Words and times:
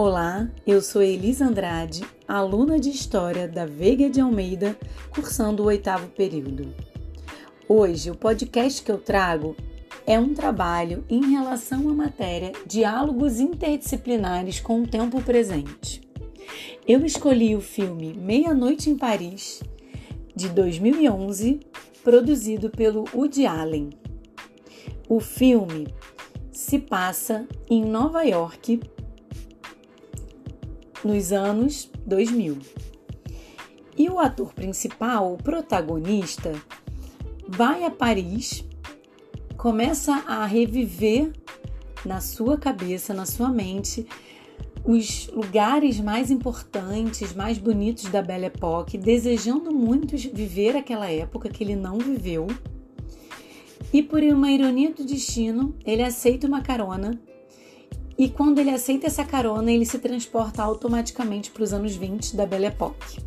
Olá, 0.00 0.48
eu 0.64 0.80
sou 0.80 1.02
Elisa 1.02 1.44
Andrade, 1.44 2.04
aluna 2.28 2.78
de 2.78 2.88
História 2.88 3.48
da 3.48 3.66
Veiga 3.66 4.08
de 4.08 4.20
Almeida, 4.20 4.78
cursando 5.10 5.64
o 5.64 5.66
oitavo 5.66 6.06
período. 6.10 6.72
Hoje, 7.68 8.08
o 8.08 8.14
podcast 8.16 8.80
que 8.80 8.92
eu 8.92 8.98
trago 8.98 9.56
é 10.06 10.16
um 10.16 10.34
trabalho 10.34 11.04
em 11.10 11.32
relação 11.32 11.88
à 11.88 11.92
matéria 11.92 12.52
Diálogos 12.64 13.40
Interdisciplinares 13.40 14.60
com 14.60 14.84
o 14.84 14.86
Tempo 14.86 15.20
Presente. 15.20 16.00
Eu 16.86 17.04
escolhi 17.04 17.56
o 17.56 17.60
filme 17.60 18.14
Meia-Noite 18.14 18.90
em 18.90 18.96
Paris, 18.96 19.60
de 20.32 20.48
2011, 20.48 21.58
produzido 22.04 22.70
pelo 22.70 23.04
Woody 23.12 23.46
Allen. 23.46 23.90
O 25.08 25.18
filme 25.18 25.88
se 26.52 26.78
passa 26.78 27.48
em 27.68 27.84
Nova 27.84 28.22
York 28.22 28.80
nos 31.04 31.32
anos 31.32 31.90
2000. 32.06 32.58
E 33.96 34.08
o 34.08 34.18
ator 34.18 34.54
principal, 34.54 35.32
o 35.32 35.36
protagonista, 35.36 36.52
vai 37.48 37.84
a 37.84 37.90
Paris, 37.90 38.64
começa 39.56 40.12
a 40.26 40.46
reviver 40.46 41.32
na 42.04 42.20
sua 42.20 42.56
cabeça, 42.56 43.12
na 43.12 43.26
sua 43.26 43.48
mente, 43.48 44.06
os 44.84 45.28
lugares 45.28 46.00
mais 46.00 46.30
importantes, 46.30 47.34
mais 47.34 47.58
bonitos 47.58 48.04
da 48.04 48.22
Belle 48.22 48.46
Époque, 48.46 48.96
desejando 48.96 49.72
muito 49.72 50.16
viver 50.16 50.76
aquela 50.76 51.10
época 51.10 51.48
que 51.48 51.62
ele 51.62 51.76
não 51.76 51.98
viveu. 51.98 52.46
E 53.92 54.02
por 54.02 54.22
uma 54.22 54.50
ironia 54.50 54.92
do 54.92 55.04
destino, 55.04 55.74
ele 55.84 56.02
aceita 56.02 56.46
uma 56.46 56.62
carona 56.62 57.18
e 58.18 58.28
quando 58.28 58.58
ele 58.58 58.70
aceita 58.70 59.06
essa 59.06 59.24
carona, 59.24 59.70
ele 59.70 59.86
se 59.86 59.98
transporta 60.00 60.60
automaticamente 60.62 61.52
para 61.52 61.62
os 61.62 61.72
anos 61.72 61.94
20 61.94 62.34
da 62.34 62.44
Belle 62.44 62.66
Époque. 62.66 63.20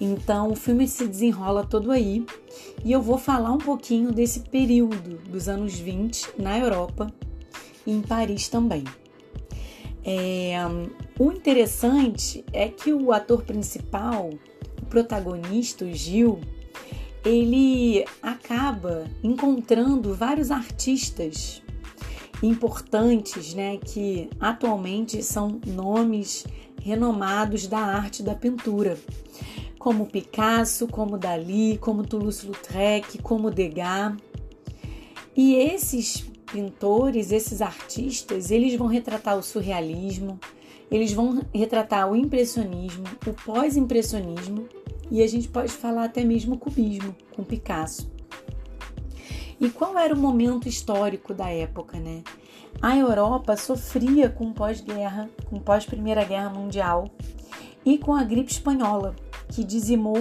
Então 0.00 0.50
o 0.50 0.56
filme 0.56 0.88
se 0.88 1.06
desenrola 1.06 1.64
todo 1.64 1.92
aí 1.92 2.26
e 2.84 2.90
eu 2.90 3.00
vou 3.00 3.16
falar 3.16 3.52
um 3.52 3.58
pouquinho 3.58 4.10
desse 4.10 4.40
período 4.40 5.18
dos 5.30 5.48
anos 5.48 5.78
20 5.78 6.30
na 6.36 6.58
Europa 6.58 7.06
e 7.86 7.92
em 7.92 8.02
Paris 8.02 8.48
também. 8.48 8.82
É, 10.04 10.56
o 11.16 11.30
interessante 11.30 12.44
é 12.52 12.66
que 12.66 12.92
o 12.92 13.12
ator 13.12 13.44
principal, 13.44 14.30
o 14.82 14.86
protagonista, 14.86 15.84
o 15.84 15.92
Gil, 15.92 16.40
ele 17.24 18.04
acaba 18.20 19.04
encontrando 19.22 20.12
vários 20.12 20.50
artistas 20.50 21.62
importantes, 22.42 23.54
né, 23.54 23.76
que 23.76 24.28
atualmente 24.40 25.22
são 25.22 25.60
nomes 25.66 26.44
renomados 26.80 27.66
da 27.66 27.78
arte 27.78 28.22
da 28.22 28.34
pintura, 28.34 28.98
como 29.78 30.06
Picasso, 30.06 30.86
como 30.88 31.16
Dali, 31.16 31.78
como 31.78 32.06
Toulouse-Lautrec, 32.06 33.22
como 33.22 33.50
Degas. 33.50 34.16
E 35.36 35.54
esses 35.54 36.24
pintores, 36.52 37.32
esses 37.32 37.62
artistas, 37.62 38.50
eles 38.50 38.74
vão 38.74 38.86
retratar 38.86 39.38
o 39.38 39.42
surrealismo, 39.42 40.38
eles 40.90 41.12
vão 41.12 41.40
retratar 41.54 42.10
o 42.10 42.14
impressionismo, 42.14 43.04
o 43.26 43.32
pós-impressionismo 43.32 44.68
e 45.10 45.22
a 45.22 45.26
gente 45.26 45.48
pode 45.48 45.72
falar 45.72 46.04
até 46.04 46.22
mesmo 46.22 46.54
o 46.54 46.58
cubismo 46.58 47.14
com 47.34 47.42
Picasso. 47.42 48.10
E 49.62 49.70
qual 49.70 49.96
era 49.96 50.12
o 50.12 50.18
momento 50.18 50.68
histórico 50.68 51.32
da 51.32 51.48
época, 51.48 51.96
né? 51.96 52.24
A 52.82 52.96
Europa 52.96 53.56
sofria 53.56 54.28
com 54.28 54.52
pós-guerra, 54.52 55.30
com 55.48 55.60
pós-Primeira 55.60 56.24
Guerra 56.24 56.50
Mundial 56.50 57.08
e 57.86 57.96
com 57.96 58.12
a 58.12 58.24
gripe 58.24 58.50
espanhola, 58.50 59.14
que 59.48 59.62
dizimou 59.62 60.20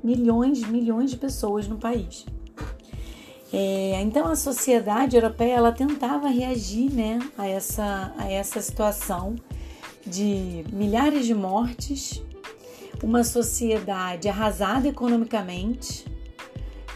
milhões, 0.00 0.62
milhões 0.62 1.10
de 1.10 1.16
pessoas 1.16 1.66
no 1.66 1.76
país. 1.76 2.24
É, 3.52 4.00
então 4.00 4.28
a 4.28 4.36
sociedade 4.36 5.16
europeia 5.16 5.54
ela 5.54 5.72
tentava 5.72 6.28
reagir 6.28 6.92
né, 6.92 7.18
a, 7.36 7.48
essa, 7.48 8.14
a 8.16 8.30
essa 8.30 8.62
situação 8.62 9.34
de 10.06 10.64
milhares 10.72 11.26
de 11.26 11.34
mortes, 11.34 12.22
uma 13.02 13.24
sociedade 13.24 14.28
arrasada 14.28 14.86
economicamente, 14.86 16.04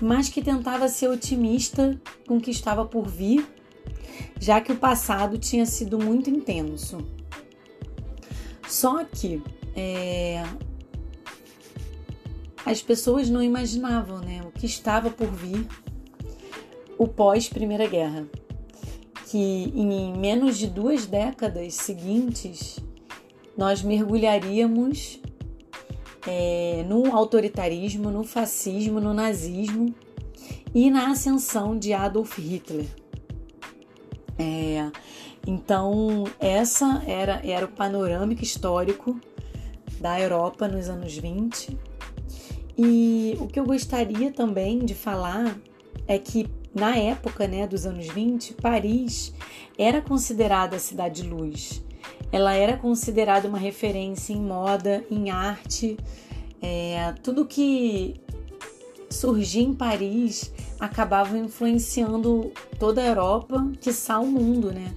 mas 0.02 0.28
que 0.28 0.42
tentava 0.42 0.88
ser 0.88 1.06
otimista 1.08 1.96
com 2.26 2.38
o 2.38 2.40
que 2.40 2.50
estava 2.50 2.84
por 2.84 3.06
vir, 3.06 3.46
já 4.40 4.60
que 4.60 4.72
o 4.72 4.76
passado 4.76 5.38
tinha 5.38 5.64
sido 5.64 5.96
muito 5.96 6.28
intenso. 6.28 6.98
Só 8.66 9.04
que 9.04 9.40
é, 9.76 10.42
as 12.66 12.82
pessoas 12.82 13.30
não 13.30 13.40
imaginavam 13.40 14.18
né, 14.18 14.42
o 14.44 14.50
que 14.50 14.66
estava 14.66 15.08
por 15.08 15.28
vir 15.28 15.68
o 16.98 17.06
pós-Primeira 17.06 17.86
Guerra, 17.86 18.26
que 19.28 19.38
em 19.38 20.16
menos 20.18 20.58
de 20.58 20.66
duas 20.66 21.06
décadas 21.06 21.74
seguintes 21.74 22.80
nós 23.56 23.82
mergulharíamos 23.82 25.21
é, 26.26 26.84
no 26.88 27.14
autoritarismo, 27.14 28.10
no 28.10 28.24
fascismo, 28.24 29.00
no 29.00 29.12
nazismo 29.12 29.94
e 30.74 30.90
na 30.90 31.10
ascensão 31.10 31.78
de 31.78 31.92
Adolf 31.92 32.38
Hitler. 32.38 32.86
É, 34.38 34.90
então, 35.46 36.24
essa 36.38 37.02
era, 37.06 37.40
era 37.44 37.66
o 37.66 37.68
panorâmico 37.68 38.42
histórico 38.42 39.20
da 40.00 40.20
Europa 40.20 40.68
nos 40.68 40.88
anos 40.88 41.16
20. 41.16 41.78
E 42.78 43.36
o 43.40 43.46
que 43.46 43.60
eu 43.60 43.64
gostaria 43.64 44.32
também 44.32 44.78
de 44.78 44.94
falar 44.94 45.56
é 46.06 46.18
que 46.18 46.48
na 46.74 46.96
época 46.96 47.46
né, 47.46 47.66
dos 47.66 47.84
anos 47.84 48.06
20, 48.08 48.54
Paris 48.54 49.34
era 49.78 50.00
considerada 50.00 50.76
a 50.76 50.78
cidade 50.78 51.22
luz 51.22 51.82
ela 52.32 52.54
era 52.54 52.76
considerada 52.76 53.46
uma 53.46 53.58
referência 53.58 54.32
em 54.32 54.40
moda, 54.40 55.04
em 55.10 55.30
arte, 55.30 55.98
é, 56.62 57.12
tudo 57.22 57.44
que 57.44 58.14
surgia 59.10 59.62
em 59.62 59.74
Paris 59.74 60.50
acabava 60.80 61.36
influenciando 61.36 62.50
toda 62.78 63.02
a 63.02 63.06
Europa, 63.06 63.70
quiçá 63.80 64.18
o 64.18 64.26
mundo, 64.26 64.72
né? 64.72 64.94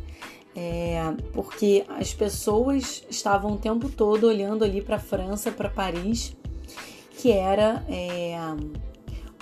É, 0.56 1.01
porque 1.34 1.84
as 1.90 2.13
pessoas 2.13 3.03
estavam 3.09 3.53
o 3.53 3.57
tempo 3.57 3.90
todo 3.90 4.25
olhando 4.25 4.63
ali 4.63 4.81
para 4.81 4.96
a 4.96 5.00
França, 5.00 5.52
para 5.52 5.69
Paris, 5.69 6.34
que 7.17 7.29
era 7.29 7.85
é, 7.90 8.38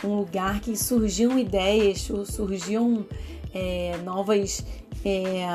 um 0.03 0.15
lugar 0.15 0.59
que 0.59 0.75
surgiam 0.75 1.37
ideias, 1.37 2.09
surgiam 2.25 3.05
é, 3.53 3.95
novas 4.03 4.65
é, 5.05 5.45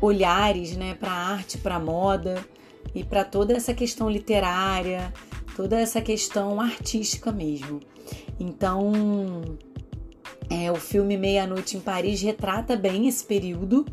olhares 0.00 0.76
né, 0.76 0.94
para 0.94 1.10
a 1.10 1.32
arte, 1.32 1.58
para 1.58 1.76
a 1.76 1.80
moda 1.80 2.44
e 2.94 3.04
para 3.04 3.24
toda 3.24 3.54
essa 3.54 3.74
questão 3.74 4.08
literária, 4.08 5.12
toda 5.56 5.78
essa 5.78 6.00
questão 6.00 6.60
artística 6.60 7.30
mesmo. 7.30 7.80
Então, 8.38 8.92
é, 10.48 10.72
o 10.72 10.76
filme 10.76 11.16
Meia-Noite 11.16 11.76
em 11.76 11.80
Paris 11.80 12.22
retrata 12.22 12.76
bem 12.76 13.06
esse 13.06 13.24
período 13.24 13.84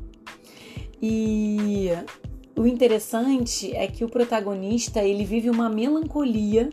e 1.01 1.89
o 2.55 2.65
interessante 2.65 3.75
é 3.75 3.85
que 3.87 4.03
o 4.03 4.09
protagonista 4.09 5.03
ele 5.03 5.23
vive 5.23 5.49
uma 5.49 5.69
melancolia 5.69 6.69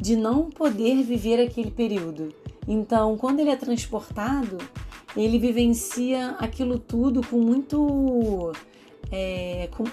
de 0.00 0.16
não 0.16 0.50
poder 0.50 1.02
viver 1.02 1.40
aquele 1.40 1.70
período. 1.70 2.34
Então, 2.66 3.16
quando 3.16 3.40
ele 3.40 3.50
é 3.50 3.56
transportado, 3.56 4.58
ele 5.16 5.38
vivencia 5.38 6.36
aquilo 6.38 6.78
tudo 6.78 7.26
com 7.26 7.38
muito. 7.38 8.52
É, 9.10 9.68
com, 9.76 9.84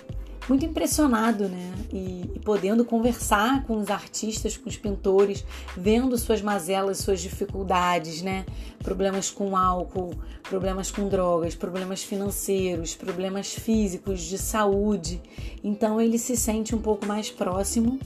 muito 0.50 0.66
impressionado, 0.66 1.48
né? 1.48 1.74
E, 1.92 2.30
e, 2.36 2.40
podendo 2.40 2.84
conversar 2.84 3.64
com 3.66 3.78
os 3.78 3.90
artistas, 3.90 4.58
com 4.58 4.70
os 4.70 4.76
pintores, 4.76 5.46
vendo 5.76 6.18
suas 6.18 6.42
mazelas, 6.42 6.98
suas 6.98 7.22
dificuldades, 7.22 8.22
né? 8.22 8.46
Problemas 8.84 9.32
com 9.32 9.56
álcool, 9.56 10.14
problemas 10.44 10.92
com 10.92 11.08
drogas, 11.08 11.56
problemas 11.56 12.04
financeiros, 12.04 12.96
problemas 12.96 13.54
físicos, 13.54 14.22
de 14.22 14.38
saúde. 14.38 15.22
Então 15.64 16.02
ele 16.02 16.18
se 16.18 16.36
sente 16.36 16.76
um 16.76 16.82
pouco 16.82 17.06
mais 17.06 17.30
próximo 17.30 18.00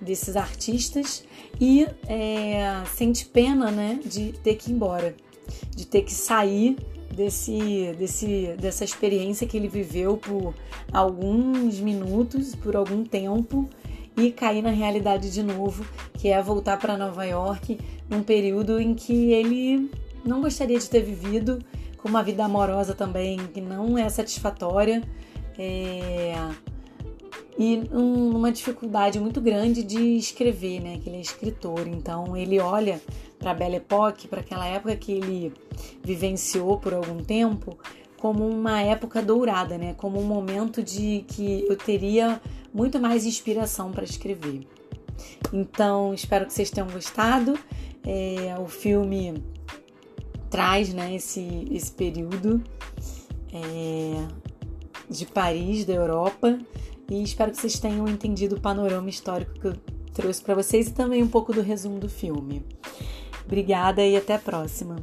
desses 0.00 0.36
artistas 0.36 1.24
e 1.60 1.86
é, 2.06 2.82
sente 2.94 3.26
pena, 3.26 3.70
né? 3.70 3.98
De 4.04 4.32
ter 4.38 4.54
que 4.54 4.70
ir 4.70 4.74
embora 4.74 5.14
de 5.74 5.86
ter 5.86 6.02
que 6.02 6.12
sair 6.12 6.76
desse, 7.14 7.94
desse, 7.98 8.54
dessa 8.58 8.84
experiência 8.84 9.46
que 9.46 9.56
ele 9.56 9.68
viveu 9.68 10.16
por 10.16 10.54
alguns 10.92 11.78
minutos, 11.78 12.54
por 12.54 12.74
algum 12.74 13.04
tempo 13.04 13.68
e 14.16 14.30
cair 14.30 14.62
na 14.62 14.70
realidade 14.70 15.30
de 15.30 15.42
novo, 15.42 15.84
que 16.14 16.28
é 16.28 16.42
voltar 16.42 16.78
para 16.78 16.96
Nova 16.96 17.24
York 17.24 17.78
num 18.08 18.22
período 18.22 18.80
em 18.80 18.94
que 18.94 19.32
ele 19.32 19.90
não 20.24 20.40
gostaria 20.40 20.78
de 20.78 20.88
ter 20.88 21.00
vivido, 21.00 21.58
com 21.98 22.08
uma 22.08 22.22
vida 22.22 22.44
amorosa 22.44 22.94
também 22.94 23.38
que 23.54 23.60
não 23.60 23.96
é 23.96 24.08
satisfatória. 24.08 25.02
É... 25.58 26.34
e 27.62 27.80
uma 27.92 28.50
dificuldade 28.50 29.20
muito 29.20 29.40
grande 29.40 29.84
de 29.84 30.16
escrever, 30.16 30.80
né? 30.80 30.98
Que 30.98 31.08
ele 31.08 31.18
é 31.18 31.20
escritor, 31.20 31.86
então 31.86 32.36
ele 32.36 32.58
olha 32.58 33.00
para 33.38 33.52
a 33.52 33.54
Belle 33.54 33.76
Époque, 33.76 34.26
para 34.26 34.40
aquela 34.40 34.66
época 34.66 34.96
que 34.96 35.12
ele 35.12 35.52
vivenciou 36.02 36.78
por 36.78 36.92
algum 36.92 37.22
tempo, 37.22 37.78
como 38.18 38.48
uma 38.48 38.80
época 38.82 39.22
dourada, 39.22 39.78
né? 39.78 39.94
Como 39.96 40.18
um 40.20 40.24
momento 40.24 40.82
de 40.82 41.24
que 41.28 41.64
eu 41.68 41.76
teria 41.76 42.40
muito 42.74 42.98
mais 42.98 43.24
inspiração 43.24 43.92
para 43.92 44.02
escrever. 44.02 44.66
Então, 45.52 46.12
espero 46.12 46.46
que 46.46 46.52
vocês 46.52 46.68
tenham 46.68 46.88
gostado. 46.88 47.56
É, 48.04 48.56
o 48.58 48.66
filme 48.66 49.40
traz 50.50 50.92
né, 50.92 51.14
esse, 51.14 51.68
esse 51.70 51.92
período 51.92 52.60
é, 53.52 54.26
de 55.08 55.26
Paris, 55.26 55.84
da 55.84 55.92
Europa, 55.92 56.58
e 57.12 57.22
espero 57.22 57.50
que 57.50 57.58
vocês 57.58 57.78
tenham 57.78 58.08
entendido 58.08 58.56
o 58.56 58.60
panorama 58.60 59.10
histórico 59.10 59.52
que 59.52 59.66
eu 59.66 59.74
trouxe 60.14 60.42
para 60.42 60.54
vocês 60.54 60.88
e 60.88 60.94
também 60.94 61.22
um 61.22 61.28
pouco 61.28 61.52
do 61.52 61.60
resumo 61.60 62.00
do 62.00 62.08
filme. 62.08 62.64
Obrigada 63.44 64.02
e 64.02 64.16
até 64.16 64.34
a 64.34 64.38
próxima! 64.38 64.96